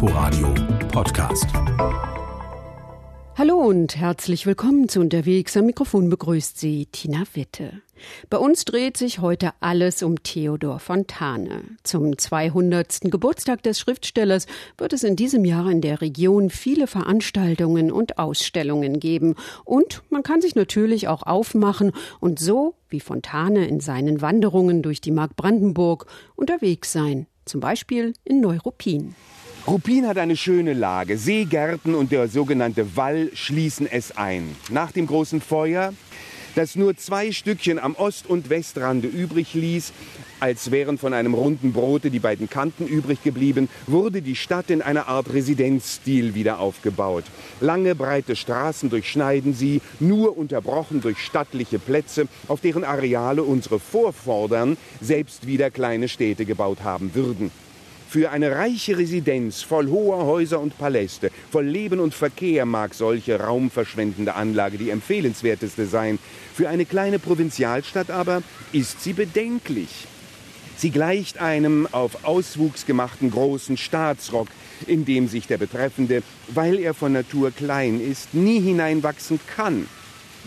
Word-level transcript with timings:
Inforadio 0.00 0.54
Podcast. 0.92 1.48
Hallo 3.36 3.56
und 3.56 3.96
herzlich 3.96 4.46
willkommen 4.46 4.88
zu 4.88 5.00
Unterwegs. 5.00 5.56
Am 5.56 5.66
Mikrofon 5.66 6.08
begrüßt 6.08 6.56
Sie 6.56 6.86
Tina 6.86 7.24
Witte. 7.32 7.82
Bei 8.30 8.38
uns 8.38 8.64
dreht 8.64 8.96
sich 8.96 9.18
heute 9.18 9.50
alles 9.58 10.04
um 10.04 10.22
Theodor 10.22 10.78
Fontane. 10.78 11.62
Zum 11.82 12.16
200. 12.16 13.10
Geburtstag 13.10 13.64
des 13.64 13.80
Schriftstellers 13.80 14.46
wird 14.76 14.92
es 14.92 15.02
in 15.02 15.16
diesem 15.16 15.44
Jahr 15.44 15.68
in 15.68 15.80
der 15.80 16.00
Region 16.00 16.50
viele 16.50 16.86
Veranstaltungen 16.86 17.90
und 17.90 18.18
Ausstellungen 18.18 19.00
geben. 19.00 19.34
Und 19.64 20.04
man 20.10 20.22
kann 20.22 20.40
sich 20.40 20.54
natürlich 20.54 21.08
auch 21.08 21.24
aufmachen 21.24 21.90
und 22.20 22.38
so, 22.38 22.76
wie 22.88 23.00
Fontane 23.00 23.66
in 23.66 23.80
seinen 23.80 24.22
Wanderungen 24.22 24.80
durch 24.82 25.00
die 25.00 25.10
Mark 25.10 25.34
Brandenburg, 25.34 26.06
unterwegs 26.36 26.92
sein. 26.92 27.26
Zum 27.46 27.60
Beispiel 27.60 28.12
in 28.22 28.40
Neuruppin. 28.40 29.16
Ruppin 29.68 30.06
hat 30.06 30.16
eine 30.16 30.34
schöne 30.34 30.72
Lage. 30.72 31.18
Seegärten 31.18 31.94
und 31.94 32.10
der 32.10 32.28
sogenannte 32.28 32.96
Wall 32.96 33.28
schließen 33.34 33.86
es 33.86 34.16
ein. 34.16 34.56
Nach 34.70 34.92
dem 34.92 35.06
großen 35.06 35.42
Feuer, 35.42 35.92
das 36.54 36.74
nur 36.74 36.96
zwei 36.96 37.32
Stückchen 37.32 37.78
am 37.78 37.94
Ost- 37.94 38.26
und 38.30 38.48
Westrande 38.48 39.08
übrig 39.08 39.52
ließ, 39.52 39.92
als 40.40 40.70
wären 40.70 40.96
von 40.96 41.12
einem 41.12 41.34
runden 41.34 41.74
Brote 41.74 42.10
die 42.10 42.18
beiden 42.18 42.48
Kanten 42.48 42.86
übrig 42.86 43.22
geblieben, 43.22 43.68
wurde 43.86 44.22
die 44.22 44.36
Stadt 44.36 44.70
in 44.70 44.80
einer 44.80 45.06
Art 45.06 45.34
Residenzstil 45.34 46.34
wieder 46.34 46.60
aufgebaut. 46.60 47.24
Lange, 47.60 47.94
breite 47.94 48.36
Straßen 48.36 48.88
durchschneiden 48.88 49.52
sie, 49.52 49.82
nur 50.00 50.38
unterbrochen 50.38 51.02
durch 51.02 51.18
stattliche 51.18 51.78
Plätze, 51.78 52.26
auf 52.46 52.62
deren 52.62 52.84
Areale 52.84 53.42
unsere 53.42 53.78
Vorvordern 53.80 54.78
selbst 55.02 55.46
wieder 55.46 55.70
kleine 55.70 56.08
Städte 56.08 56.46
gebaut 56.46 56.78
haben 56.84 57.14
würden. 57.14 57.50
Für 58.08 58.30
eine 58.30 58.52
reiche 58.52 58.96
Residenz 58.96 59.60
voll 59.60 59.88
hoher 59.88 60.24
Häuser 60.24 60.60
und 60.60 60.78
Paläste, 60.78 61.30
voll 61.50 61.66
Leben 61.66 62.00
und 62.00 62.14
Verkehr 62.14 62.64
mag 62.64 62.94
solche 62.94 63.38
raumverschwendende 63.38 64.34
Anlage 64.34 64.78
die 64.78 64.88
empfehlenswerteste 64.88 65.84
sein. 65.84 66.18
Für 66.54 66.70
eine 66.70 66.86
kleine 66.86 67.18
Provinzialstadt 67.18 68.10
aber 68.10 68.42
ist 68.72 69.02
sie 69.02 69.12
bedenklich. 69.12 70.06
Sie 70.78 70.90
gleicht 70.90 71.38
einem 71.38 71.86
auf 71.92 72.24
Auswuchs 72.24 72.86
gemachten 72.86 73.30
großen 73.30 73.76
Staatsrock, 73.76 74.48
in 74.86 75.04
dem 75.04 75.28
sich 75.28 75.46
der 75.46 75.58
Betreffende, 75.58 76.22
weil 76.48 76.78
er 76.78 76.94
von 76.94 77.12
Natur 77.12 77.50
klein 77.50 78.00
ist, 78.00 78.32
nie 78.32 78.58
hineinwachsen 78.60 79.38
kann. 79.54 79.86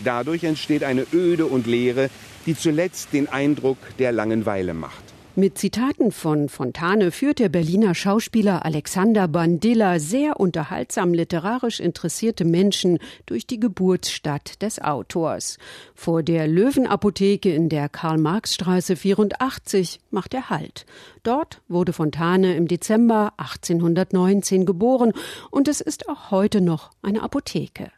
Dadurch 0.02 0.42
entsteht 0.42 0.82
eine 0.82 1.06
Öde 1.12 1.46
und 1.46 1.68
Leere, 1.68 2.10
die 2.44 2.56
zuletzt 2.56 3.12
den 3.12 3.28
Eindruck 3.28 3.78
der 4.00 4.10
Langenweile 4.10 4.74
macht. 4.74 5.12
Mit 5.34 5.56
Zitaten 5.56 6.12
von 6.12 6.50
Fontane 6.50 7.10
führt 7.10 7.38
der 7.38 7.48
Berliner 7.48 7.94
Schauspieler 7.94 8.66
Alexander 8.66 9.28
Bandilla 9.28 9.98
sehr 9.98 10.38
unterhaltsam 10.38 11.14
literarisch 11.14 11.80
interessierte 11.80 12.44
Menschen 12.44 12.98
durch 13.24 13.46
die 13.46 13.58
Geburtsstadt 13.58 14.60
des 14.60 14.82
Autors. 14.82 15.56
Vor 15.94 16.22
der 16.22 16.46
Löwenapotheke 16.46 17.50
in 17.50 17.70
der 17.70 17.88
Karl-Marx-Straße 17.88 18.94
84 18.94 20.00
macht 20.10 20.34
er 20.34 20.50
Halt. 20.50 20.84
Dort 21.22 21.62
wurde 21.66 21.94
Fontane 21.94 22.54
im 22.54 22.68
Dezember 22.68 23.32
1819 23.38 24.66
geboren 24.66 25.14
und 25.50 25.66
es 25.66 25.80
ist 25.80 26.10
auch 26.10 26.30
heute 26.30 26.60
noch 26.60 26.90
eine 27.00 27.22
Apotheke. 27.22 27.90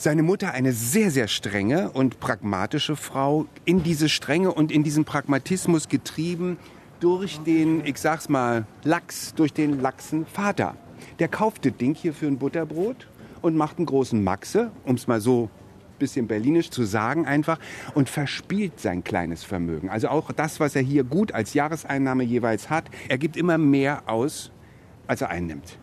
Seine 0.00 0.22
Mutter 0.22 0.52
eine 0.52 0.72
sehr, 0.72 1.10
sehr 1.10 1.26
strenge 1.26 1.90
und 1.90 2.20
pragmatische 2.20 2.94
Frau, 2.94 3.46
in 3.64 3.82
diese 3.82 4.08
Strenge 4.08 4.54
und 4.54 4.70
in 4.70 4.84
diesen 4.84 5.04
Pragmatismus 5.04 5.88
getrieben, 5.88 6.56
durch 7.00 7.40
den, 7.40 7.84
ich 7.84 7.98
sag's 7.98 8.28
mal, 8.28 8.66
Lachs, 8.84 9.34
durch 9.34 9.52
den 9.52 9.80
Lachsen 9.80 10.26
Vater. 10.26 10.74
Der 11.18 11.28
kauft 11.28 11.64
das 11.64 11.76
Ding 11.76 11.94
hier 11.94 12.12
für 12.12 12.26
ein 12.26 12.38
Butterbrot 12.38 13.08
und 13.42 13.56
macht 13.56 13.78
einen 13.78 13.86
großen 13.86 14.22
Maxe, 14.22 14.70
um 14.84 14.96
es 14.96 15.06
mal 15.06 15.20
so 15.20 15.48
bisschen 15.98 16.28
berlinisch 16.28 16.70
zu 16.70 16.84
sagen 16.84 17.26
einfach, 17.26 17.58
und 17.94 18.08
verspielt 18.08 18.80
sein 18.80 19.04
kleines 19.04 19.44
Vermögen. 19.44 19.90
Also 19.90 20.08
auch 20.08 20.32
das, 20.32 20.60
was 20.60 20.76
er 20.76 20.82
hier 20.82 21.04
gut 21.04 21.32
als 21.32 21.54
Jahreseinnahme 21.54 22.24
jeweils 22.24 22.70
hat, 22.70 22.84
er 23.08 23.18
gibt 23.18 23.36
immer 23.36 23.58
mehr 23.58 24.04
aus, 24.06 24.52
als 25.06 25.22
er 25.22 25.30
einnimmt. 25.30 25.78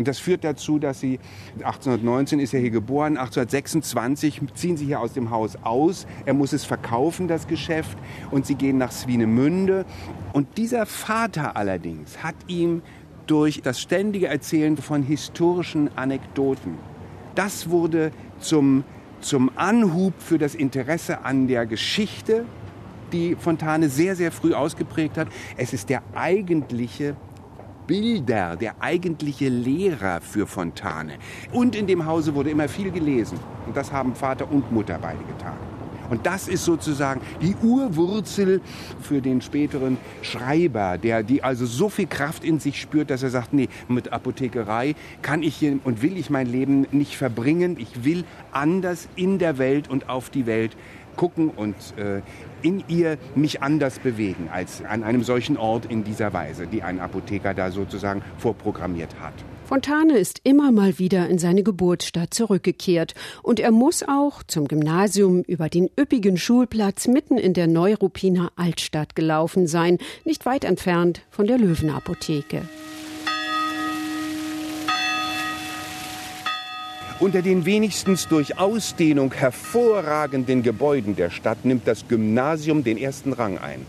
Und 0.00 0.08
das 0.08 0.18
führt 0.18 0.44
dazu, 0.44 0.78
dass 0.78 0.98
sie 0.98 1.20
1819 1.56 2.40
ist 2.40 2.54
er 2.54 2.60
hier 2.60 2.70
geboren, 2.70 3.18
1826 3.18 4.40
ziehen 4.54 4.78
sie 4.78 4.86
hier 4.86 4.98
aus 4.98 5.12
dem 5.12 5.28
Haus 5.28 5.58
aus. 5.62 6.06
Er 6.24 6.32
muss 6.32 6.54
es 6.54 6.64
verkaufen, 6.64 7.28
das 7.28 7.46
Geschäft, 7.46 7.98
und 8.30 8.46
sie 8.46 8.54
gehen 8.54 8.78
nach 8.78 8.92
Swinemünde. 8.92 9.84
Und 10.32 10.56
dieser 10.56 10.86
Vater 10.86 11.54
allerdings 11.54 12.22
hat 12.22 12.34
ihm 12.46 12.80
durch 13.26 13.60
das 13.62 13.78
ständige 13.78 14.28
Erzählen 14.28 14.78
von 14.78 15.02
historischen 15.02 15.90
Anekdoten, 15.98 16.78
das 17.34 17.68
wurde 17.68 18.10
zum, 18.38 18.84
zum 19.20 19.50
Anhub 19.54 20.14
für 20.16 20.38
das 20.38 20.54
Interesse 20.54 21.26
an 21.26 21.46
der 21.46 21.66
Geschichte, 21.66 22.46
die 23.12 23.36
Fontane 23.38 23.90
sehr, 23.90 24.16
sehr 24.16 24.32
früh 24.32 24.54
ausgeprägt 24.54 25.18
hat. 25.18 25.28
Es 25.58 25.74
ist 25.74 25.90
der 25.90 26.02
eigentliche 26.14 27.16
Bilder, 27.90 28.54
der 28.54 28.76
eigentliche 28.78 29.48
Lehrer 29.48 30.20
für 30.20 30.46
Fontane. 30.46 31.14
Und 31.50 31.74
in 31.74 31.88
dem 31.88 32.06
Hause 32.06 32.36
wurde 32.36 32.50
immer 32.50 32.68
viel 32.68 32.92
gelesen. 32.92 33.36
Und 33.66 33.76
das 33.76 33.90
haben 33.90 34.14
Vater 34.14 34.48
und 34.48 34.70
Mutter 34.70 34.96
beide 35.02 35.24
getan. 35.24 35.56
Und 36.08 36.24
das 36.24 36.46
ist 36.46 36.64
sozusagen 36.64 37.20
die 37.42 37.56
Urwurzel 37.62 38.60
für 39.00 39.20
den 39.20 39.40
späteren 39.40 39.96
Schreiber, 40.22 40.98
der 40.98 41.24
die 41.24 41.42
also 41.42 41.66
so 41.66 41.88
viel 41.88 42.06
Kraft 42.06 42.44
in 42.44 42.60
sich 42.60 42.80
spürt, 42.80 43.10
dass 43.10 43.24
er 43.24 43.30
sagt, 43.30 43.52
nee, 43.52 43.68
mit 43.88 44.12
Apothekerei 44.12 44.94
kann 45.22 45.42
ich 45.42 45.56
hier 45.56 45.80
und 45.82 46.02
will 46.02 46.16
ich 46.16 46.30
mein 46.30 46.46
Leben 46.46 46.86
nicht 46.92 47.16
verbringen. 47.16 47.76
Ich 47.76 48.04
will 48.04 48.24
anders 48.52 49.08
in 49.16 49.38
der 49.38 49.58
Welt 49.58 49.88
und 49.88 50.08
auf 50.08 50.30
die 50.30 50.46
Welt 50.46 50.76
gucken 51.20 51.50
und 51.50 51.76
äh, 51.98 52.22
in 52.62 52.82
ihr 52.88 53.18
mich 53.34 53.60
anders 53.60 53.98
bewegen 53.98 54.48
als 54.50 54.82
an 54.82 55.04
einem 55.04 55.22
solchen 55.22 55.58
Ort 55.58 55.84
in 55.84 56.02
dieser 56.02 56.32
Weise, 56.32 56.66
die 56.66 56.82
ein 56.82 56.98
Apotheker 56.98 57.52
da 57.52 57.70
sozusagen 57.70 58.22
vorprogrammiert 58.38 59.10
hat. 59.20 59.34
Fontane 59.66 60.16
ist 60.16 60.40
immer 60.44 60.72
mal 60.72 60.98
wieder 60.98 61.28
in 61.28 61.38
seine 61.38 61.62
Geburtsstadt 61.62 62.32
zurückgekehrt 62.32 63.14
und 63.42 63.60
er 63.60 63.70
muss 63.70 64.02
auch 64.02 64.42
zum 64.44 64.66
Gymnasium 64.66 65.42
über 65.42 65.68
den 65.68 65.90
üppigen 66.00 66.38
Schulplatz 66.38 67.06
mitten 67.06 67.36
in 67.36 67.52
der 67.52 67.66
Neuruppiner 67.66 68.52
Altstadt 68.56 69.14
gelaufen 69.14 69.66
sein, 69.66 69.98
nicht 70.24 70.46
weit 70.46 70.64
entfernt 70.64 71.20
von 71.28 71.46
der 71.46 71.58
Löwenapotheke. 71.58 72.62
Unter 77.20 77.42
den 77.42 77.66
wenigstens 77.66 78.28
durch 78.28 78.56
Ausdehnung 78.56 79.34
hervorragenden 79.34 80.62
Gebäuden 80.62 81.16
der 81.16 81.28
Stadt 81.28 81.66
nimmt 81.66 81.86
das 81.86 82.08
Gymnasium 82.08 82.82
den 82.82 82.96
ersten 82.96 83.34
Rang 83.34 83.58
ein. 83.58 83.84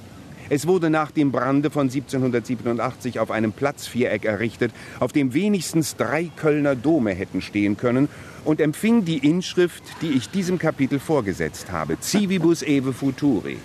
Es 0.50 0.68
wurde 0.68 0.90
nach 0.90 1.12
dem 1.12 1.32
Brande 1.32 1.72
von 1.72 1.84
1787 1.84 3.22
auf 3.22 3.32
einem 3.32 3.54
Platzviereck 3.54 4.26
errichtet, 4.26 4.74
auf 5.00 5.14
dem 5.14 5.34
wenigstens 5.34 5.96
drei 5.96 6.30
Kölner 6.36 6.76
Dome 6.76 7.12
hätten 7.12 7.42
stehen 7.42 7.78
können 7.78 8.10
und 8.44 8.60
empfing 8.60 9.06
die 9.06 9.20
Inschrift, 9.20 9.84
die 10.02 10.10
ich 10.10 10.30
diesem 10.30 10.60
Kapitel 10.60 11.00
vorgesetzt 11.00 11.72
habe, 11.72 11.96
Civibus 12.02 12.64
Eve 12.64 12.92
Futuri, 12.92 13.56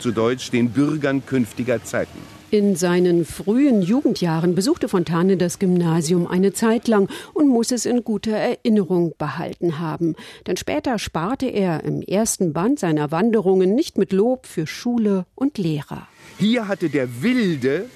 zu 0.00 0.12
Deutsch 0.12 0.50
den 0.50 0.68
Bürgern 0.68 1.24
künftiger 1.24 1.82
Zeiten. 1.82 2.33
In 2.54 2.76
seinen 2.76 3.24
frühen 3.24 3.82
Jugendjahren 3.82 4.54
besuchte 4.54 4.88
Fontane 4.88 5.36
das 5.36 5.58
Gymnasium 5.58 6.28
eine 6.28 6.52
Zeit 6.52 6.86
lang 6.86 7.10
und 7.32 7.48
muss 7.48 7.72
es 7.72 7.84
in 7.84 8.04
guter 8.04 8.36
Erinnerung 8.36 9.12
behalten 9.18 9.80
haben. 9.80 10.14
Denn 10.46 10.56
später 10.56 11.00
sparte 11.00 11.46
er 11.46 11.82
im 11.82 12.00
ersten 12.00 12.52
Band 12.52 12.78
seiner 12.78 13.10
Wanderungen 13.10 13.74
nicht 13.74 13.98
mit 13.98 14.12
Lob 14.12 14.46
für 14.46 14.68
Schule 14.68 15.26
und 15.34 15.58
Lehrer. 15.58 16.06
Hier 16.38 16.68
hatte 16.68 16.90
der 16.90 17.24
Wilde 17.24 17.86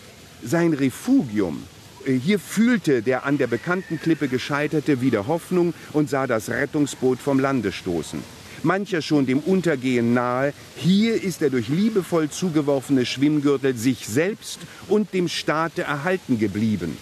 sein 0.42 0.72
Refugium. 0.72 1.62
Hier 2.04 2.40
fühlte 2.40 3.02
der 3.02 3.26
an 3.26 3.38
der 3.38 3.46
bekannten 3.46 4.00
Klippe 4.00 4.26
Gescheiterte 4.26 5.00
wieder 5.00 5.28
Hoffnung 5.28 5.72
und 5.92 6.10
sah 6.10 6.26
das 6.26 6.50
Rettungsboot 6.50 7.20
vom 7.20 7.38
Lande 7.38 7.70
stoßen 7.70 8.37
mancher 8.64 9.02
schon 9.02 9.26
dem 9.26 9.40
Untergehen 9.40 10.14
nahe. 10.14 10.52
Hier 10.76 11.22
ist 11.22 11.40
der 11.40 11.50
durch 11.50 11.68
liebevoll 11.68 12.30
zugeworfene 12.30 13.06
Schwimmgürtel 13.06 13.76
sich 13.76 14.06
selbst 14.06 14.60
und 14.88 15.12
dem 15.12 15.28
Staate 15.28 15.82
erhalten 15.82 16.38
geblieben. 16.38 16.96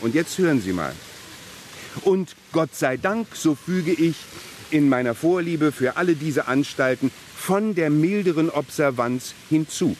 Und 0.00 0.14
jetzt 0.14 0.38
hören 0.38 0.60
Sie 0.60 0.72
mal. 0.72 0.92
Und 2.02 2.34
Gott 2.52 2.74
sei 2.74 2.96
Dank, 2.96 3.28
so 3.34 3.54
füge 3.54 3.92
ich 3.92 4.16
in 4.70 4.88
meiner 4.88 5.14
Vorliebe 5.14 5.72
für 5.72 5.96
alle 5.96 6.14
diese 6.14 6.48
Anstalten 6.48 7.10
von 7.36 7.74
der 7.74 7.90
milderen 7.90 8.50
Observanz 8.50 9.34
hinzu. 9.50 9.96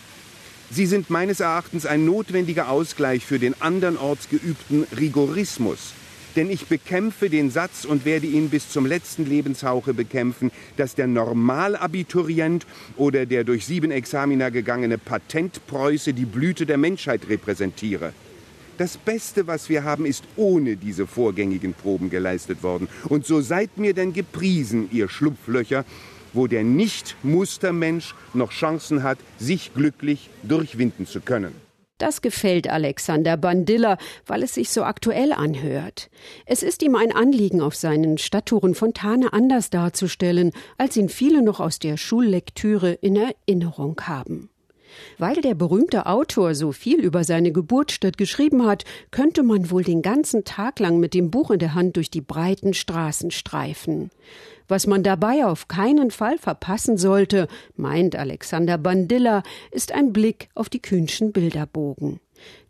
Sie 0.70 0.86
sind 0.86 1.10
meines 1.10 1.40
Erachtens 1.40 1.84
ein 1.84 2.06
notwendiger 2.06 2.70
Ausgleich 2.70 3.26
für 3.26 3.38
den 3.38 3.60
andernorts 3.60 4.30
geübten 4.30 4.86
Rigorismus, 4.96 5.92
denn 6.36 6.50
ich 6.50 6.66
bekämpfe 6.66 7.30
den 7.30 7.50
Satz 7.50 7.84
und 7.84 8.04
werde 8.04 8.26
ihn 8.26 8.48
bis 8.48 8.68
zum 8.68 8.86
letzten 8.86 9.26
Lebenshauche 9.26 9.94
bekämpfen, 9.94 10.50
dass 10.76 10.94
der 10.94 11.06
Normalabiturient 11.06 12.66
oder 12.96 13.26
der 13.26 13.44
durch 13.44 13.66
sieben 13.66 13.90
Examina 13.90 14.50
gegangene 14.50 14.98
Patentpreuße 14.98 16.14
die 16.14 16.24
Blüte 16.24 16.66
der 16.66 16.78
Menschheit 16.78 17.28
repräsentiere. 17.28 18.12
Das 18.78 18.96
Beste, 18.96 19.46
was 19.46 19.68
wir 19.68 19.84
haben, 19.84 20.06
ist 20.06 20.24
ohne 20.36 20.76
diese 20.76 21.06
vorgängigen 21.06 21.74
Proben 21.74 22.10
geleistet 22.10 22.62
worden. 22.62 22.88
Und 23.08 23.26
so 23.26 23.40
seid 23.40 23.76
mir 23.76 23.94
denn 23.94 24.12
gepriesen, 24.12 24.88
ihr 24.90 25.08
Schlupflöcher, 25.08 25.84
wo 26.32 26.46
der 26.46 26.64
Nicht-Mustermensch 26.64 28.14
noch 28.32 28.50
Chancen 28.50 29.02
hat, 29.02 29.18
sich 29.38 29.74
glücklich 29.74 30.30
durchwinden 30.42 31.06
zu 31.06 31.20
können. 31.20 31.52
Das 32.02 32.20
gefällt 32.20 32.68
Alexander 32.68 33.36
Bandilla, 33.36 33.96
weil 34.26 34.42
es 34.42 34.54
sich 34.54 34.70
so 34.70 34.82
aktuell 34.82 35.32
anhört. 35.32 36.10
Es 36.46 36.64
ist 36.64 36.82
ihm 36.82 36.96
ein 36.96 37.12
Anliegen, 37.12 37.60
auf 37.60 37.76
seinen 37.76 38.18
Stadttouren 38.18 38.74
Fontane 38.74 39.32
anders 39.32 39.70
darzustellen, 39.70 40.50
als 40.78 40.96
ihn 40.96 41.08
viele 41.08 41.42
noch 41.42 41.60
aus 41.60 41.78
der 41.78 41.96
Schullektüre 41.96 42.90
in 42.90 43.14
Erinnerung 43.14 44.00
haben. 44.02 44.50
Weil 45.18 45.36
der 45.36 45.54
berühmte 45.54 46.06
Autor 46.06 46.56
so 46.56 46.72
viel 46.72 46.98
über 46.98 47.22
seine 47.22 47.52
Geburtsstadt 47.52 48.18
geschrieben 48.18 48.66
hat, 48.66 48.84
könnte 49.12 49.44
man 49.44 49.70
wohl 49.70 49.84
den 49.84 50.02
ganzen 50.02 50.42
Tag 50.42 50.80
lang 50.80 50.98
mit 50.98 51.14
dem 51.14 51.30
Buch 51.30 51.52
in 51.52 51.60
der 51.60 51.74
Hand 51.74 51.96
durch 51.96 52.10
die 52.10 52.20
breiten 52.20 52.74
Straßen 52.74 53.30
streifen. 53.30 54.10
Was 54.72 54.86
man 54.86 55.02
dabei 55.02 55.44
auf 55.44 55.68
keinen 55.68 56.10
Fall 56.10 56.38
verpassen 56.38 56.96
sollte, 56.96 57.46
meint 57.76 58.16
Alexander 58.16 58.78
Bandilla, 58.78 59.42
ist 59.70 59.92
ein 59.92 60.14
Blick 60.14 60.48
auf 60.54 60.70
die 60.70 60.80
Kühnschen 60.80 61.30
Bilderbogen. 61.30 62.20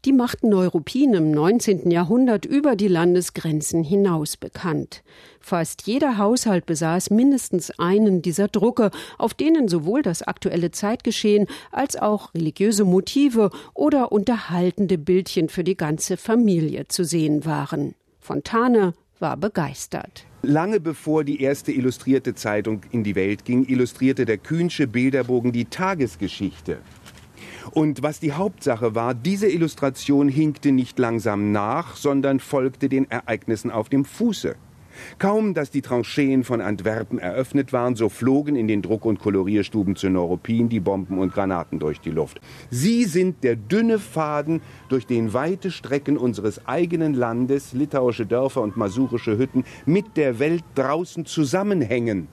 Die 0.04 0.12
machten 0.12 0.48
Neuruppin 0.48 1.14
im 1.14 1.30
19. 1.30 1.92
Jahrhundert 1.92 2.44
über 2.44 2.74
die 2.74 2.88
Landesgrenzen 2.88 3.84
hinaus 3.84 4.36
bekannt. 4.36 5.04
Fast 5.38 5.86
jeder 5.86 6.18
Haushalt 6.18 6.66
besaß 6.66 7.10
mindestens 7.10 7.70
einen 7.78 8.20
dieser 8.20 8.48
Drucke, 8.48 8.90
auf 9.16 9.32
denen 9.32 9.68
sowohl 9.68 10.02
das 10.02 10.22
aktuelle 10.22 10.72
Zeitgeschehen 10.72 11.46
als 11.70 11.94
auch 11.94 12.34
religiöse 12.34 12.84
Motive 12.84 13.50
oder 13.74 14.10
unterhaltende 14.10 14.98
Bildchen 14.98 15.48
für 15.48 15.62
die 15.62 15.76
ganze 15.76 16.16
Familie 16.16 16.88
zu 16.88 17.04
sehen 17.04 17.44
waren. 17.44 17.94
Fontane 18.18 18.94
war 19.20 19.36
begeistert. 19.36 20.24
Lange 20.44 20.80
bevor 20.80 21.22
die 21.22 21.40
erste 21.40 21.70
illustrierte 21.70 22.34
Zeitung 22.34 22.80
in 22.90 23.04
die 23.04 23.14
Welt 23.14 23.44
ging, 23.44 23.64
illustrierte 23.64 24.24
der 24.24 24.38
Kühnsche 24.38 24.88
Bilderbogen 24.88 25.52
die 25.52 25.66
Tagesgeschichte. 25.66 26.78
Und 27.70 28.02
was 28.02 28.18
die 28.18 28.32
Hauptsache 28.32 28.96
war, 28.96 29.14
diese 29.14 29.48
Illustration 29.48 30.28
hinkte 30.28 30.72
nicht 30.72 30.98
langsam 30.98 31.52
nach, 31.52 31.94
sondern 31.94 32.40
folgte 32.40 32.88
den 32.88 33.08
Ereignissen 33.08 33.70
auf 33.70 33.88
dem 33.88 34.04
Fuße. 34.04 34.56
Kaum, 35.18 35.54
dass 35.54 35.70
die 35.70 35.82
Trancheen 35.82 36.44
von 36.44 36.60
Antwerpen 36.60 37.18
eröffnet 37.18 37.72
waren, 37.72 37.96
so 37.96 38.08
flogen 38.08 38.56
in 38.56 38.68
den 38.68 38.82
Druck- 38.82 39.04
und 39.04 39.18
Kolorierstuben 39.18 39.96
zu 39.96 40.08
Neuruppin 40.08 40.68
die 40.68 40.80
Bomben 40.80 41.18
und 41.18 41.32
Granaten 41.32 41.78
durch 41.78 42.00
die 42.00 42.10
Luft. 42.10 42.40
Sie 42.70 43.04
sind 43.04 43.44
der 43.44 43.56
dünne 43.56 43.98
Faden, 43.98 44.60
durch 44.88 45.06
den 45.06 45.32
weite 45.32 45.70
Strecken 45.70 46.16
unseres 46.16 46.66
eigenen 46.66 47.14
Landes, 47.14 47.72
litauische 47.72 48.26
Dörfer 48.26 48.62
und 48.62 48.76
masurische 48.76 49.38
Hütten, 49.38 49.64
mit 49.86 50.16
der 50.16 50.38
Welt 50.38 50.64
draußen 50.74 51.26
zusammenhängen. 51.26 52.28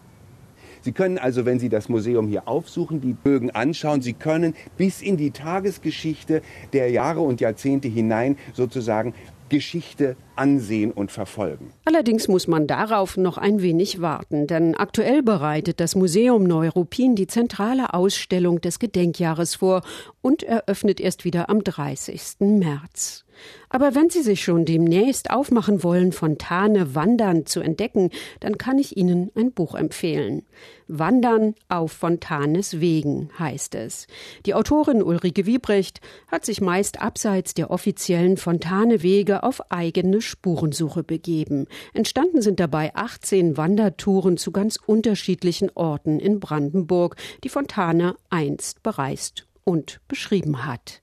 Sie 0.82 0.92
können 0.94 1.18
also, 1.18 1.46
wenn 1.46 1.60
Sie 1.60 1.70
das 1.70 1.90
Museum 1.90 2.28
hier 2.28 2.48
aufsuchen, 2.48 3.02
die 3.02 3.14
Bögen 3.14 3.52
anschauen. 3.52 4.02
Sie 4.02 4.14
können 4.14 4.56
bis 4.78 5.02
in 5.02 5.18
die 5.18 5.32
Tagesgeschichte 5.32 6.42
der 6.74 6.90
Jahre 6.90 7.20
und 7.20 7.42
Jahrzehnte 7.42 7.88
hinein 7.88 8.38
sozusagen 8.54 9.14
Geschichte 9.50 10.16
ansehen 10.40 10.92
und 10.92 11.12
verfolgen. 11.12 11.74
Allerdings 11.86 12.28
muss 12.28 12.48
man 12.48 12.66
darauf 12.66 13.18
noch 13.18 13.38
ein 13.38 13.62
wenig 13.62 14.02
warten, 14.02 14.48
denn 14.48 14.76
aktuell 14.76 15.22
bereitet 15.22 15.80
das 15.80 15.96
Museum 15.96 16.44
Neuruppin 16.44 17.16
die 17.16 17.28
zentrale 17.28 17.94
Ausstellung 17.94 18.62
des 18.62 18.80
Gedenkjahres 18.80 19.56
vor 19.56 19.82
und 20.22 20.44
eröffnet 20.44 21.00
erst 21.00 21.26
wieder 21.26 21.50
am 21.50 21.64
30. 21.64 22.40
März. 22.40 23.26
Aber 23.70 23.94
wenn 23.96 24.10
Sie 24.10 24.22
sich 24.22 24.44
schon 24.44 24.66
demnächst 24.66 25.30
aufmachen 25.30 25.84
wollen, 25.84 26.12
Fontane 26.12 26.96
Wandern 26.96 27.46
zu 27.46 27.62
entdecken, 27.62 28.10
dann 28.40 28.58
kann 28.58 28.80
ich 28.80 28.98
Ihnen 28.98 29.32
ein 29.36 29.52
Buch 29.52 29.76
empfehlen. 29.76 30.46
Wandern 30.88 31.54
auf 31.68 31.92
Fontanes 31.92 32.80
Wegen 32.80 33.30
heißt 33.38 33.76
es. 33.76 34.08
Die 34.46 34.56
Autorin 34.56 35.04
Ulrike 35.04 35.46
Wiebrecht 35.46 36.02
hat 36.32 36.46
sich 36.46 36.62
meist 36.62 37.00
abseits 37.00 37.54
der 37.54 37.70
offiziellen 37.70 38.38
Fontane-Wege 38.38 39.44
auf 39.44 39.72
eigene 39.72 40.22
Spurensuche 40.30 41.04
begeben. 41.04 41.66
Entstanden 41.94 42.42
sind 42.42 42.60
dabei 42.60 42.96
18 42.96 43.58
Wandertouren 43.58 44.38
zu 44.38 44.52
ganz 44.52 44.78
unterschiedlichen 44.78 45.70
Orten 45.76 46.20
in 46.20 46.40
Brandenburg, 46.40 47.18
die 47.44 47.50
Fontane 47.50 48.16
einst 48.30 48.82
bereist 48.84 49.48
und 49.64 50.00
beschrieben 50.08 50.66
hat. 50.66 51.02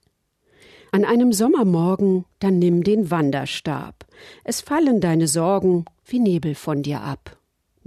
An 0.91 1.05
einem 1.05 1.33
Sommermorgen, 1.33 2.25
dann 2.39 2.59
nimm 2.59 2.83
den 2.83 3.11
Wanderstab. 3.11 4.05
Es 4.43 4.61
fallen 4.61 5.01
deine 5.01 5.27
Sorgen 5.27 5.85
wie 6.05 6.19
Nebel 6.19 6.55
von 6.55 6.81
dir 6.81 7.01
ab. 7.01 7.37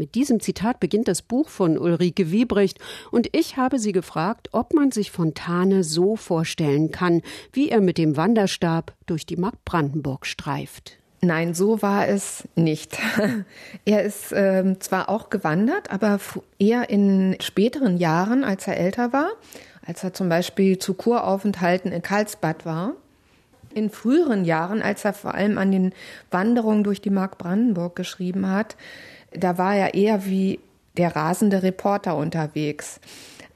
Mit 0.00 0.14
diesem 0.14 0.40
Zitat 0.40 0.80
beginnt 0.80 1.08
das 1.08 1.20
Buch 1.20 1.50
von 1.50 1.76
Ulrike 1.76 2.30
Wiebrecht 2.30 2.78
und 3.10 3.28
ich 3.36 3.58
habe 3.58 3.78
sie 3.78 3.92
gefragt, 3.92 4.48
ob 4.52 4.72
man 4.72 4.92
sich 4.92 5.10
Fontane 5.10 5.84
so 5.84 6.16
vorstellen 6.16 6.90
kann, 6.90 7.20
wie 7.52 7.68
er 7.68 7.82
mit 7.82 7.98
dem 7.98 8.16
Wanderstab 8.16 8.94
durch 9.04 9.26
die 9.26 9.36
Mark 9.36 9.62
Brandenburg 9.66 10.24
streift. 10.24 10.99
Nein, 11.22 11.52
so 11.52 11.82
war 11.82 12.08
es 12.08 12.48
nicht. 12.54 12.98
er 13.84 14.02
ist 14.04 14.32
äh, 14.32 14.78
zwar 14.78 15.08
auch 15.10 15.28
gewandert, 15.28 15.90
aber 15.90 16.18
eher 16.58 16.88
in 16.88 17.36
späteren 17.40 17.98
Jahren, 17.98 18.42
als 18.42 18.66
er 18.66 18.78
älter 18.78 19.12
war 19.12 19.30
als 19.90 20.04
er 20.04 20.12
zum 20.12 20.28
Beispiel 20.28 20.78
zu 20.78 20.94
Kuraufenthalten 20.94 21.90
in 21.90 22.00
Karlsbad 22.00 22.64
war. 22.64 22.92
In 23.74 23.90
früheren 23.90 24.44
Jahren, 24.44 24.82
als 24.82 25.04
er 25.04 25.12
vor 25.12 25.34
allem 25.34 25.58
an 25.58 25.72
den 25.72 25.92
Wanderungen 26.30 26.84
durch 26.84 27.00
die 27.00 27.10
Mark 27.10 27.38
Brandenburg 27.38 27.96
geschrieben 27.96 28.48
hat, 28.50 28.76
da 29.32 29.58
war 29.58 29.74
er 29.74 29.94
eher 29.94 30.26
wie 30.26 30.60
der 30.96 31.14
rasende 31.14 31.62
Reporter 31.62 32.16
unterwegs. 32.16 33.00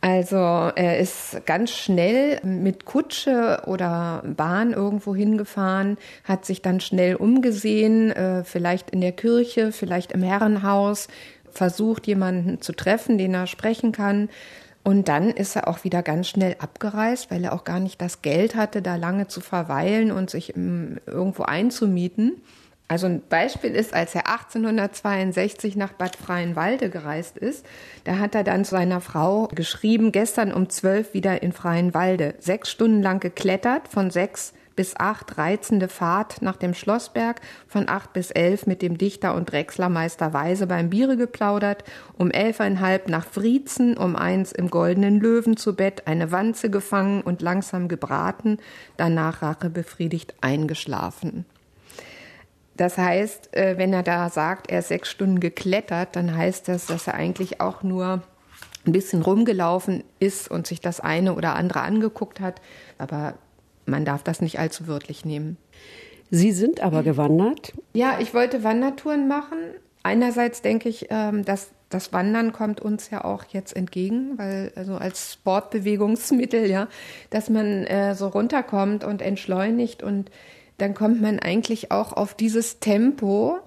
Also 0.04 0.36
er 0.36 0.98
ist 0.98 1.46
ganz 1.46 1.70
schnell 1.70 2.38
mit 2.44 2.84
Kutsche 2.84 3.62
oder 3.64 4.22
Bahn 4.36 4.74
irgendwo 4.74 5.14
hingefahren, 5.14 5.96
hat 6.24 6.44
sich 6.44 6.60
dann 6.60 6.80
schnell 6.80 7.14
umgesehen, 7.14 8.10
äh, 8.12 8.44
vielleicht 8.44 8.90
in 8.90 9.00
der 9.00 9.12
Kirche, 9.12 9.72
vielleicht 9.72 10.12
im 10.12 10.22
Herrenhaus, 10.22 11.08
versucht 11.50 12.06
jemanden 12.06 12.60
zu 12.60 12.72
treffen, 12.72 13.16
den 13.16 13.32
er 13.32 13.46
sprechen 13.46 13.92
kann, 13.92 14.28
und 14.82 15.08
dann 15.08 15.30
ist 15.30 15.56
er 15.56 15.66
auch 15.66 15.82
wieder 15.84 16.02
ganz 16.02 16.28
schnell 16.28 16.56
abgereist, 16.58 17.30
weil 17.30 17.42
er 17.42 17.54
auch 17.54 17.64
gar 17.64 17.80
nicht 17.80 18.02
das 18.02 18.20
Geld 18.20 18.54
hatte, 18.54 18.82
da 18.82 18.96
lange 18.96 19.28
zu 19.28 19.40
verweilen 19.40 20.12
und 20.12 20.28
sich 20.28 20.54
irgendwo 20.54 21.44
einzumieten. 21.44 22.42
Also 22.86 23.06
ein 23.06 23.22
Beispiel 23.28 23.74
ist, 23.74 23.94
als 23.94 24.14
er 24.14 24.28
1862 24.28 25.74
nach 25.74 25.94
Bad 25.94 26.16
Freienwalde 26.16 26.90
gereist 26.90 27.38
ist, 27.38 27.64
da 28.04 28.18
hat 28.18 28.34
er 28.34 28.44
dann 28.44 28.64
seiner 28.64 29.00
Frau 29.00 29.48
geschrieben, 29.48 30.12
gestern 30.12 30.52
um 30.52 30.68
zwölf 30.68 31.14
wieder 31.14 31.42
in 31.42 31.52
Freienwalde, 31.52 32.34
sechs 32.40 32.70
Stunden 32.70 33.02
lang 33.02 33.20
geklettert, 33.20 33.88
von 33.88 34.10
sechs 34.10 34.52
bis 34.76 34.96
acht 34.96 35.38
reizende 35.38 35.88
Fahrt 35.88 36.42
nach 36.42 36.56
dem 36.56 36.74
Schlossberg, 36.74 37.40
von 37.66 37.88
acht 37.88 38.12
bis 38.12 38.30
elf 38.30 38.66
mit 38.66 38.82
dem 38.82 38.98
Dichter 38.98 39.34
und 39.34 39.50
Drechslermeister 39.50 40.32
Weise 40.32 40.66
beim 40.66 40.90
Biere 40.90 41.16
geplaudert, 41.16 41.84
um 42.18 42.30
elfeinhalb 42.30 43.08
nach 43.08 43.24
Friezen, 43.24 43.96
um 43.96 44.16
eins 44.16 44.52
im 44.52 44.68
goldenen 44.68 45.20
Löwen 45.20 45.56
zu 45.56 45.74
Bett, 45.74 46.06
eine 46.06 46.32
Wanze 46.32 46.70
gefangen 46.70 47.22
und 47.22 47.40
langsam 47.40 47.88
gebraten, 47.88 48.58
danach 48.96 49.42
Rache 49.42 49.70
befriedigt 49.70 50.34
eingeschlafen. 50.40 51.46
Das 52.76 52.98
heißt, 52.98 53.54
äh, 53.56 53.78
wenn 53.78 53.92
er 53.92 54.02
da 54.02 54.28
sagt, 54.28 54.70
er 54.70 54.80
ist 54.80 54.88
sechs 54.88 55.10
Stunden 55.10 55.40
geklettert, 55.40 56.16
dann 56.16 56.36
heißt 56.36 56.68
das, 56.68 56.86
dass 56.86 57.06
er 57.06 57.14
eigentlich 57.14 57.60
auch 57.60 57.82
nur 57.82 58.22
ein 58.86 58.92
bisschen 58.92 59.22
rumgelaufen 59.22 60.04
ist 60.18 60.50
und 60.50 60.66
sich 60.66 60.80
das 60.80 61.00
eine 61.00 61.34
oder 61.34 61.54
andere 61.54 61.80
angeguckt 61.80 62.40
hat. 62.40 62.60
Aber 62.98 63.34
man 63.86 64.04
darf 64.04 64.22
das 64.22 64.40
nicht 64.40 64.58
allzu 64.58 64.86
wörtlich 64.86 65.24
nehmen. 65.24 65.56
Sie 66.30 66.52
sind 66.52 66.80
aber 66.80 67.02
gewandert? 67.02 67.74
Ja, 67.92 68.18
ich 68.18 68.34
wollte 68.34 68.64
Wandertouren 68.64 69.28
machen. 69.28 69.58
Einerseits 70.02 70.62
denke 70.62 70.88
ich, 70.88 71.06
ähm, 71.10 71.44
dass 71.44 71.70
das 71.90 72.12
Wandern 72.12 72.52
kommt 72.52 72.80
uns 72.80 73.10
ja 73.10 73.24
auch 73.24 73.44
jetzt 73.50 73.76
entgegen, 73.76 74.36
weil 74.36 74.72
also 74.74 74.96
als 74.96 75.34
Sportbewegungsmittel, 75.34 76.68
ja, 76.68 76.88
dass 77.30 77.48
man 77.50 77.84
äh, 77.84 78.14
so 78.14 78.26
runterkommt 78.26 79.04
und 79.04 79.22
entschleunigt 79.22 80.02
und 80.02 80.30
dann 80.78 80.94
kommt 80.94 81.20
man 81.20 81.38
eigentlich 81.38 81.90
auch 81.90 82.12
auf 82.12 82.34
dieses 82.34 82.80
Tempo, 82.80 83.58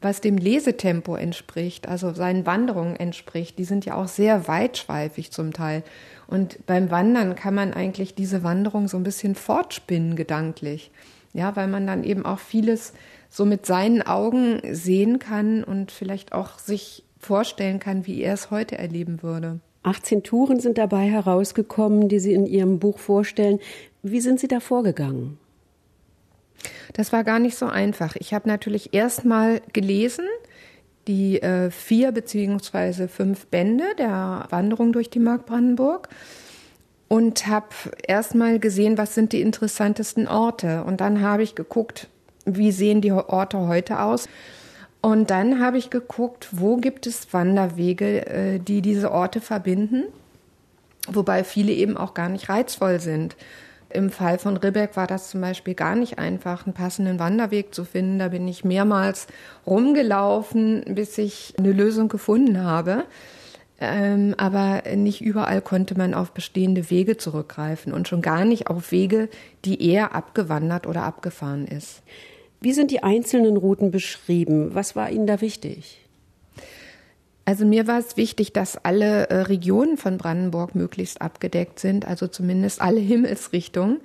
was 0.00 0.20
dem 0.20 0.36
Lesetempo 0.36 1.16
entspricht, 1.16 1.88
also 1.88 2.12
seinen 2.12 2.46
Wanderungen 2.46 2.96
entspricht. 2.96 3.58
Die 3.58 3.64
sind 3.64 3.86
ja 3.86 3.94
auch 3.94 4.08
sehr 4.08 4.46
weitschweifig 4.46 5.30
zum 5.30 5.52
Teil. 5.52 5.82
Und 6.26 6.64
beim 6.66 6.90
Wandern 6.90 7.34
kann 7.34 7.54
man 7.54 7.72
eigentlich 7.72 8.14
diese 8.14 8.42
Wanderung 8.44 8.86
so 8.86 8.96
ein 8.96 9.02
bisschen 9.02 9.34
fortspinnen 9.34 10.14
gedanklich. 10.14 10.90
Ja, 11.32 11.56
weil 11.56 11.66
man 11.66 11.86
dann 11.86 12.04
eben 12.04 12.24
auch 12.24 12.38
vieles 12.38 12.92
so 13.28 13.44
mit 13.44 13.66
seinen 13.66 14.02
Augen 14.02 14.60
sehen 14.70 15.18
kann 15.18 15.64
und 15.64 15.90
vielleicht 15.90 16.32
auch 16.32 16.58
sich 16.58 17.02
vorstellen 17.18 17.80
kann, 17.80 18.06
wie 18.06 18.22
er 18.22 18.34
es 18.34 18.50
heute 18.50 18.78
erleben 18.78 19.22
würde. 19.22 19.58
18 19.82 20.22
Touren 20.22 20.60
sind 20.60 20.78
dabei 20.78 21.08
herausgekommen, 21.08 22.08
die 22.08 22.20
Sie 22.20 22.32
in 22.32 22.46
Ihrem 22.46 22.78
Buch 22.78 22.98
vorstellen. 22.98 23.58
Wie 24.02 24.20
sind 24.20 24.38
Sie 24.38 24.48
da 24.48 24.60
vorgegangen? 24.60 25.38
Das 26.92 27.12
war 27.12 27.24
gar 27.24 27.38
nicht 27.38 27.56
so 27.56 27.66
einfach. 27.66 28.16
Ich 28.16 28.32
habe 28.34 28.48
natürlich 28.48 28.94
erst 28.94 29.24
mal 29.24 29.60
gelesen, 29.72 30.24
die 31.06 31.42
äh, 31.42 31.70
vier 31.70 32.12
beziehungsweise 32.12 33.08
fünf 33.08 33.46
Bände 33.46 33.84
der 33.98 34.46
Wanderung 34.50 34.92
durch 34.92 35.10
die 35.10 35.18
Mark 35.18 35.46
Brandenburg 35.46 36.08
und 37.08 37.46
habe 37.46 37.68
erstmal 38.06 38.58
gesehen, 38.58 38.98
was 38.98 39.14
sind 39.14 39.32
die 39.32 39.40
interessantesten 39.40 40.26
Orte. 40.26 40.84
Und 40.84 41.00
dann 41.00 41.20
habe 41.20 41.42
ich 41.42 41.54
geguckt, 41.54 42.08
wie 42.44 42.72
sehen 42.72 43.00
die 43.00 43.12
Orte 43.12 43.58
heute 43.68 44.00
aus. 44.00 44.28
Und 45.00 45.30
dann 45.30 45.60
habe 45.60 45.76
ich 45.76 45.90
geguckt, 45.90 46.48
wo 46.52 46.76
gibt 46.76 47.06
es 47.06 47.32
Wanderwege, 47.32 48.26
äh, 48.26 48.58
die 48.58 48.80
diese 48.80 49.12
Orte 49.12 49.42
verbinden, 49.42 50.04
wobei 51.08 51.44
viele 51.44 51.72
eben 51.72 51.98
auch 51.98 52.14
gar 52.14 52.30
nicht 52.30 52.48
reizvoll 52.48 53.00
sind. 53.00 53.36
Im 53.94 54.10
Fall 54.10 54.38
von 54.38 54.56
Ribbeck 54.56 54.96
war 54.96 55.06
das 55.06 55.30
zum 55.30 55.40
Beispiel 55.40 55.74
gar 55.74 55.94
nicht 55.94 56.18
einfach, 56.18 56.66
einen 56.66 56.74
passenden 56.74 57.20
Wanderweg 57.20 57.72
zu 57.72 57.84
finden. 57.84 58.18
Da 58.18 58.28
bin 58.28 58.46
ich 58.48 58.64
mehrmals 58.64 59.28
rumgelaufen, 59.66 60.82
bis 60.88 61.16
ich 61.16 61.54
eine 61.58 61.70
Lösung 61.70 62.08
gefunden 62.08 62.62
habe. 62.62 63.04
Ähm, 63.80 64.34
aber 64.36 64.82
nicht 64.96 65.20
überall 65.20 65.62
konnte 65.62 65.96
man 65.96 66.12
auf 66.12 66.32
bestehende 66.32 66.90
Wege 66.90 67.16
zurückgreifen 67.16 67.92
und 67.92 68.08
schon 68.08 68.20
gar 68.20 68.44
nicht 68.44 68.66
auf 68.66 68.90
Wege, 68.90 69.28
die 69.64 69.88
eher 69.88 70.12
abgewandert 70.14 70.88
oder 70.88 71.04
abgefahren 71.04 71.66
ist. 71.66 72.02
Wie 72.60 72.72
sind 72.72 72.90
die 72.90 73.02
einzelnen 73.02 73.56
Routen 73.56 73.92
beschrieben? 73.92 74.74
Was 74.74 74.96
war 74.96 75.10
Ihnen 75.10 75.28
da 75.28 75.40
wichtig? 75.40 76.03
Also 77.44 77.66
mir 77.66 77.86
war 77.86 77.98
es 77.98 78.16
wichtig, 78.16 78.52
dass 78.52 78.82
alle 78.84 79.28
äh, 79.28 79.40
Regionen 79.42 79.96
von 79.96 80.16
Brandenburg 80.16 80.74
möglichst 80.74 81.20
abgedeckt 81.20 81.78
sind, 81.78 82.06
also 82.06 82.26
zumindest 82.26 82.80
alle 82.80 83.00
Himmelsrichtungen. 83.00 84.00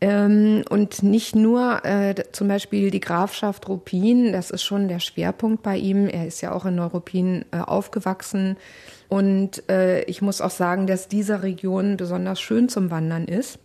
Ähm, 0.00 0.62
und 0.68 1.02
nicht 1.02 1.34
nur 1.34 1.84
äh, 1.86 2.14
zum 2.32 2.48
Beispiel 2.48 2.90
die 2.90 3.00
Grafschaft 3.00 3.66
Ruppin, 3.68 4.30
das 4.30 4.50
ist 4.50 4.62
schon 4.62 4.88
der 4.88 5.00
Schwerpunkt 5.00 5.62
bei 5.62 5.78
ihm. 5.78 6.06
Er 6.06 6.26
ist 6.26 6.42
ja 6.42 6.52
auch 6.52 6.66
in 6.66 6.74
Neuruppin 6.74 7.46
äh, 7.50 7.60
aufgewachsen. 7.60 8.58
Und 9.08 9.66
äh, 9.70 10.02
ich 10.02 10.20
muss 10.20 10.42
auch 10.42 10.50
sagen, 10.50 10.86
dass 10.86 11.08
diese 11.08 11.42
Region 11.42 11.96
besonders 11.96 12.40
schön 12.40 12.68
zum 12.68 12.90
Wandern 12.90 13.24
ist. 13.24 13.58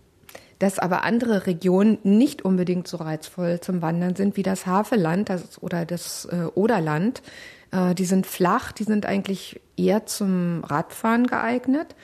Dass 0.61 0.77
aber 0.77 1.03
andere 1.03 1.47
Regionen 1.47 1.97
nicht 2.03 2.43
unbedingt 2.43 2.87
so 2.87 2.97
reizvoll 2.97 3.59
zum 3.61 3.81
Wandern 3.81 4.15
sind 4.15 4.37
wie 4.37 4.43
das 4.43 4.67
Havelland 4.67 5.27
das, 5.27 5.61
oder 5.63 5.87
das 5.87 6.25
äh, 6.25 6.45
Oderland. 6.53 7.23
Äh, 7.71 7.95
die 7.95 8.05
sind 8.05 8.27
flach, 8.27 8.71
die 8.71 8.83
sind 8.83 9.07
eigentlich 9.07 9.59
eher 9.75 10.05
zum 10.05 10.63
Radfahren 10.63 11.25
geeignet. 11.25 11.95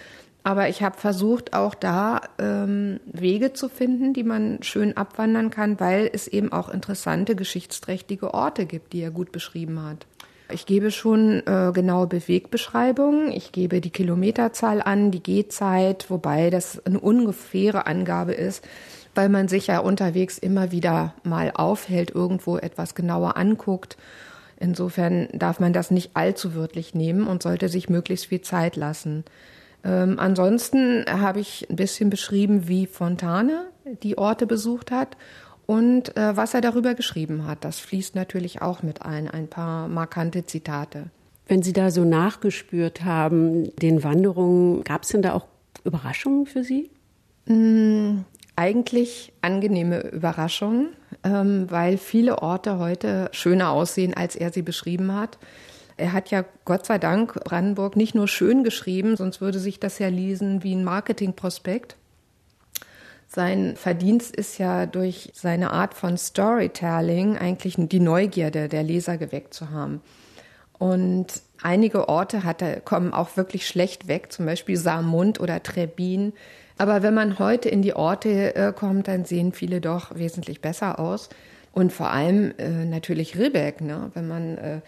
Aber 0.42 0.70
ich 0.70 0.82
habe 0.82 0.98
versucht, 0.98 1.54
auch 1.54 1.76
da 1.76 2.22
ähm, 2.40 3.00
Wege 3.06 3.54
zu 3.54 3.70
finden, 3.70 4.14
die 4.14 4.24
man 4.24 4.64
schön 4.64 4.98
abwandern 4.98 5.52
kann, 5.52 5.80
weil 5.80 6.10
es 6.12 6.28
eben 6.28 6.52
auch 6.52 6.70
interessante, 6.70 7.36
geschichtsträchtige 7.36 8.34
Orte 8.34 8.66
gibt, 8.66 8.94
die 8.94 9.02
er 9.02 9.12
gut 9.12 9.32
beschrieben 9.32 9.84
hat. 9.84 10.08
Ich 10.50 10.66
gebe 10.66 10.92
schon 10.92 11.46
äh, 11.46 11.72
genaue 11.74 12.08
Bewegbeschreibungen. 12.08 13.32
Ich 13.32 13.52
gebe 13.52 13.82
die 13.82 13.90
Kilometerzahl 13.90 14.82
an, 14.82 15.12
die 15.12 15.22
Gehzeit, 15.22 16.10
wobei 16.10 16.50
das 16.50 16.86
eine 16.86 17.00
ungefähre 17.00 17.86
Angabe 17.86 18.34
ist, 18.34 18.66
weil 19.14 19.28
man 19.28 19.50
sich 19.50 19.68
ja 19.68 19.80
unterwegs 19.80 20.38
immer 20.38 20.72
wieder 20.72 21.14
mal 21.24 21.52
aufhält, 21.54 22.12
irgendwo 22.12 22.58
etwas 22.58 22.96
genauer 22.96 23.36
anguckt. 23.36 23.98
Insofern 24.58 25.28
darf 25.34 25.60
man 25.60 25.74
das 25.74 25.92
nicht 25.92 26.12
allzu 26.14 26.56
wörtlich 26.56 26.96
nehmen 26.96 27.28
und 27.28 27.44
sollte 27.44 27.68
sich 27.68 27.90
möglichst 27.90 28.28
viel 28.28 28.42
Zeit 28.42 28.78
lassen. 28.78 29.26
Ähm, 29.84 30.18
ansonsten 30.18 31.06
habe 31.08 31.42
ich 31.42 31.68
ein 31.70 31.76
bisschen 31.76 32.10
beschrieben, 32.10 32.68
wie 32.70 32.88
Fontane 32.88 33.68
die 34.02 34.18
Orte 34.18 34.48
besucht 34.48 34.92
hat 34.92 35.18
und 35.68 36.18
äh, 36.18 36.36
was 36.36 36.56
er 36.56 36.62
darüber 36.62 36.96
geschrieben 36.96 37.46
hat. 37.46 37.64
Das 37.64 37.80
fließt 37.80 38.16
natürlich 38.16 38.64
auch 38.64 38.82
mit 38.82 39.04
ein, 39.04 39.30
ein 39.30 39.48
paar 39.48 39.88
markante 39.88 40.46
Zitate. 40.46 41.12
Wenn 41.46 41.62
Sie 41.62 41.74
da 41.74 41.92
so 41.92 42.04
nachgespürt 42.04 43.04
haben, 43.04 43.76
den 43.78 44.04
Wanderungen, 44.04 44.84
gab 44.84 45.04
es 45.04 45.10
denn 45.10 45.22
da 45.22 45.34
auch 45.34 45.46
Überraschungen 45.84 46.46
für 46.46 46.64
Sie? 46.64 46.90
Mm, 47.46 48.22
eigentlich 48.56 49.34
angenehme 49.42 50.00
Überraschungen, 50.10 50.90
ähm, 51.24 51.68
weil 51.70 51.98
viele 51.98 52.42
Orte 52.42 52.80
heute 52.80 53.30
schöner 53.32 53.70
aussehen, 53.72 54.14
als 54.14 54.36
er 54.36 54.52
sie 54.52 54.64
beschrieben 54.64 55.14
hat. 55.14 55.38
Er 55.96 56.14
hat 56.14 56.32
ja 56.32 56.46
Gott 56.66 56.86
sei 56.86 56.98
Dank 56.98 57.34
Brandenburg 57.44 57.96
nicht 57.96 58.16
nur 58.16 58.28
schön 58.28 58.64
geschrieben, 58.64 59.16
sonst 59.16 59.42
würde 59.42 59.60
sich 59.60 59.80
das 59.80 60.00
ja 60.00 60.10
lesen 60.10 60.64
wie 60.64 60.76
ein 60.76 60.84
Marketingprospekt. 60.84 61.98
Sein 63.28 63.76
Verdienst 63.76 64.36
ist 64.36 64.58
ja 64.58 64.86
durch 64.86 65.32
seine 65.34 65.72
Art 65.72 65.94
von 65.94 66.18
Storytelling 66.18 67.38
eigentlich 67.38 67.76
die 67.78 68.00
Neugierde 68.00 68.70
der 68.70 68.84
Leser 68.84 69.18
geweckt 69.18 69.54
zu 69.54 69.70
haben. 69.70 70.02
Und 70.80 71.42
einige 71.62 72.08
Orte 72.08 72.44
hat 72.44 72.62
er, 72.62 72.80
kommen 72.80 73.14
auch 73.14 73.36
wirklich 73.36 73.68
schlecht 73.68 74.08
weg, 74.08 74.32
zum 74.32 74.46
Beispiel 74.46 74.78
Saarmund 74.78 75.40
oder 75.40 75.62
Trebin. 75.62 76.34
Aber 76.78 77.04
wenn 77.04 77.14
man 77.14 77.40
heute 77.40 77.70
in 77.70 77.82
die 77.82 77.96
Orte 77.96 78.56
äh, 78.56 78.72
kommt, 78.72 79.08
dann 79.08 79.26
sehen 79.26 79.52
viele 79.52 79.82
doch 79.82 80.16
wesentlich 80.16 80.62
besser 80.62 81.00
aus. 81.00 81.30
Und 81.74 81.92
vor 81.92 82.12
allem 82.12 82.54
äh, 82.58 82.86
natürlich 82.86 83.38
Ribbeck, 83.38 83.82
ne? 83.82 84.12
wenn 84.14 84.28
man 84.28 84.58
äh, 84.58 84.82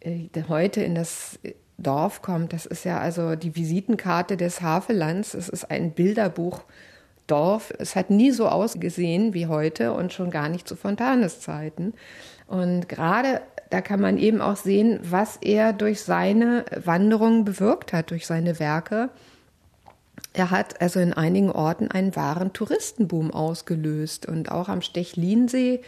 äh, 0.00 0.28
heute 0.48 0.82
in 0.82 0.94
das 0.94 1.38
Dorf 1.78 2.22
kommt, 2.22 2.52
das 2.52 2.66
ist 2.66 2.84
ja 2.84 2.98
also 2.98 3.36
die 3.36 3.56
Visitenkarte 3.56 4.36
des 4.36 4.60
Havellands. 4.60 5.34
Es 5.34 5.48
ist 5.48 5.70
ein 5.70 5.92
Bilderbuch 5.92 6.62
Dorf. 7.26 7.72
Es 7.78 7.96
hat 7.96 8.10
nie 8.10 8.30
so 8.30 8.48
ausgesehen 8.48 9.34
wie 9.34 9.46
heute 9.46 9.92
und 9.92 10.12
schon 10.12 10.30
gar 10.30 10.48
nicht 10.48 10.68
zu 10.68 10.76
Fontanes 10.76 11.40
Zeiten. 11.40 11.94
Und 12.46 12.88
gerade 12.88 13.40
da 13.70 13.80
kann 13.80 14.00
man 14.00 14.18
eben 14.18 14.40
auch 14.40 14.56
sehen, 14.56 15.00
was 15.02 15.38
er 15.40 15.72
durch 15.72 16.02
seine 16.02 16.64
Wanderungen 16.84 17.44
bewirkt 17.44 17.92
hat, 17.92 18.10
durch 18.10 18.26
seine 18.26 18.60
Werke. 18.60 19.10
Er 20.32 20.50
hat 20.50 20.80
also 20.80 21.00
in 21.00 21.12
einigen 21.12 21.50
Orten 21.50 21.90
einen 21.90 22.14
wahren 22.14 22.52
Touristenboom 22.52 23.32
ausgelöst 23.32 24.26
und 24.26 24.50
auch 24.50 24.68
am 24.68 24.82
Stechlinsee 24.82 25.80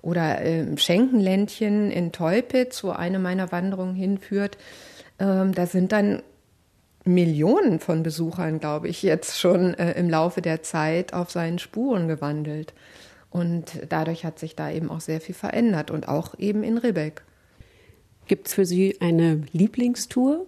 oder 0.00 0.40
im 0.40 0.78
Schenkenländchen 0.78 1.90
in 1.90 2.12
Teupitz, 2.12 2.82
wo 2.84 2.90
eine 2.90 3.18
meiner 3.18 3.52
Wanderungen 3.52 3.94
hinführt, 3.94 4.56
ähm, 5.18 5.52
da 5.52 5.66
sind 5.66 5.92
dann 5.92 6.22
Millionen 7.06 7.78
von 7.78 8.02
Besuchern, 8.02 8.60
glaube 8.60 8.88
ich, 8.88 9.02
jetzt 9.02 9.38
schon 9.38 9.74
äh, 9.74 9.92
im 9.92 10.10
Laufe 10.10 10.42
der 10.42 10.62
Zeit 10.62 11.12
auf 11.12 11.30
seinen 11.30 11.58
Spuren 11.58 12.08
gewandelt. 12.08 12.74
Und 13.30 13.80
dadurch 13.88 14.24
hat 14.24 14.38
sich 14.38 14.56
da 14.56 14.70
eben 14.70 14.90
auch 14.90 15.00
sehr 15.00 15.20
viel 15.20 15.34
verändert 15.34 15.90
und 15.90 16.08
auch 16.08 16.38
eben 16.38 16.62
in 16.62 16.78
Ribbeck. 16.78 17.22
Gibt 18.26 18.48
es 18.48 18.54
für 18.54 18.64
Sie 18.64 19.00
eine 19.00 19.42
Lieblingstour? 19.52 20.46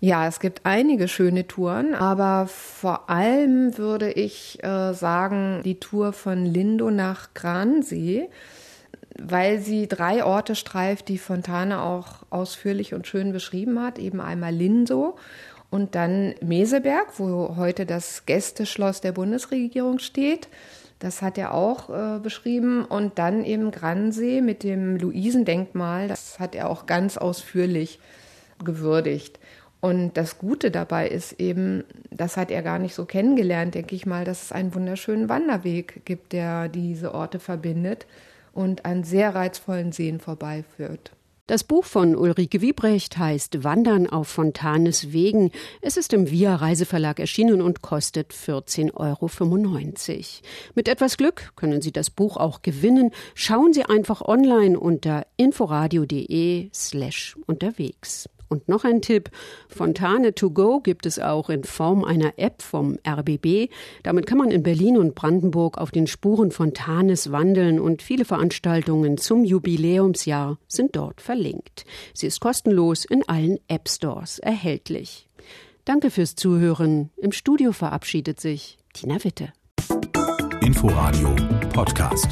Ja, 0.00 0.26
es 0.26 0.40
gibt 0.40 0.62
einige 0.64 1.06
schöne 1.06 1.46
Touren, 1.46 1.94
aber 1.94 2.48
vor 2.48 3.08
allem 3.08 3.78
würde 3.78 4.10
ich 4.10 4.62
äh, 4.64 4.92
sagen, 4.94 5.60
die 5.64 5.78
Tour 5.78 6.12
von 6.12 6.44
Lindo 6.44 6.90
nach 6.90 7.34
Gransee, 7.34 8.28
weil 9.16 9.60
sie 9.60 9.86
drei 9.86 10.24
Orte 10.24 10.56
streift, 10.56 11.08
die 11.08 11.18
Fontane 11.18 11.82
auch 11.82 12.24
ausführlich 12.30 12.94
und 12.94 13.06
schön 13.06 13.32
beschrieben 13.32 13.80
hat. 13.80 13.98
Eben 13.98 14.20
einmal 14.20 14.52
Lindo 14.52 15.16
und 15.72 15.94
dann 15.94 16.34
Meseberg, 16.42 17.18
wo 17.18 17.56
heute 17.56 17.86
das 17.86 18.26
Gästeschloss 18.26 19.00
der 19.00 19.12
Bundesregierung 19.12 20.00
steht. 20.00 20.48
Das 20.98 21.22
hat 21.22 21.38
er 21.38 21.54
auch 21.54 21.88
äh, 21.88 22.18
beschrieben. 22.18 22.84
Und 22.84 23.18
dann 23.18 23.42
eben 23.42 23.70
Gransee 23.70 24.42
mit 24.42 24.64
dem 24.64 24.98
Luisendenkmal. 24.98 26.08
Das 26.08 26.38
hat 26.38 26.54
er 26.54 26.68
auch 26.68 26.84
ganz 26.84 27.16
ausführlich 27.16 28.00
gewürdigt. 28.62 29.38
Und 29.80 30.18
das 30.18 30.36
Gute 30.36 30.70
dabei 30.70 31.08
ist 31.08 31.40
eben, 31.40 31.84
das 32.10 32.36
hat 32.36 32.50
er 32.50 32.60
gar 32.60 32.78
nicht 32.78 32.94
so 32.94 33.06
kennengelernt, 33.06 33.74
denke 33.74 33.94
ich 33.94 34.04
mal, 34.04 34.26
dass 34.26 34.42
es 34.42 34.52
einen 34.52 34.74
wunderschönen 34.74 35.30
Wanderweg 35.30 36.04
gibt, 36.04 36.34
der 36.34 36.68
diese 36.68 37.14
Orte 37.14 37.40
verbindet 37.40 38.06
und 38.52 38.84
an 38.84 39.04
sehr 39.04 39.34
reizvollen 39.34 39.90
Seen 39.90 40.20
vorbeiführt. 40.20 41.12
Das 41.52 41.64
Buch 41.64 41.84
von 41.84 42.16
Ulrike 42.16 42.62
Wiebrecht 42.62 43.18
heißt 43.18 43.62
Wandern 43.62 44.06
auf 44.08 44.26
Fontanes 44.28 45.12
Wegen. 45.12 45.50
Es 45.82 45.98
ist 45.98 46.14
im 46.14 46.30
Via 46.30 46.56
Reiseverlag 46.56 47.20
erschienen 47.20 47.60
und 47.60 47.82
kostet 47.82 48.32
14,95 48.32 48.94
Euro. 48.94 50.24
Mit 50.74 50.88
etwas 50.88 51.18
Glück 51.18 51.52
können 51.54 51.82
Sie 51.82 51.92
das 51.92 52.08
Buch 52.08 52.38
auch 52.38 52.62
gewinnen. 52.62 53.10
Schauen 53.34 53.74
Sie 53.74 53.84
einfach 53.84 54.22
online 54.22 54.80
unter 54.80 55.26
inforadio.de 55.36 56.70
slash 56.72 57.36
unterwegs. 57.44 58.30
Und 58.52 58.68
noch 58.68 58.84
ein 58.84 59.00
Tipp, 59.00 59.30
Fontane 59.66 60.34
to 60.34 60.50
go 60.50 60.80
gibt 60.80 61.06
es 61.06 61.18
auch 61.18 61.48
in 61.48 61.64
Form 61.64 62.04
einer 62.04 62.34
App 62.36 62.60
vom 62.60 62.98
RBB. 63.08 63.70
Damit 64.02 64.26
kann 64.26 64.36
man 64.36 64.50
in 64.50 64.62
Berlin 64.62 64.98
und 64.98 65.14
Brandenburg 65.14 65.78
auf 65.78 65.90
den 65.90 66.06
Spuren 66.06 66.50
Fontanes 66.50 67.32
wandeln 67.32 67.80
und 67.80 68.02
viele 68.02 68.26
Veranstaltungen 68.26 69.16
zum 69.16 69.44
Jubiläumsjahr 69.44 70.58
sind 70.68 70.96
dort 70.96 71.22
verlinkt. 71.22 71.86
Sie 72.12 72.26
ist 72.26 72.40
kostenlos 72.40 73.06
in 73.06 73.26
allen 73.26 73.58
App 73.68 73.88
Stores 73.88 74.38
erhältlich. 74.38 75.30
Danke 75.86 76.10
fürs 76.10 76.34
Zuhören. 76.34 77.08
Im 77.16 77.32
Studio 77.32 77.72
verabschiedet 77.72 78.38
sich 78.38 78.76
Tina 78.92 79.24
Witte. 79.24 79.54
Inforadio 80.60 81.34
Podcast. 81.72 82.28